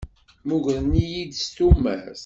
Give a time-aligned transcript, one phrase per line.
[0.43, 2.19] Mmugren-iyi s tumert.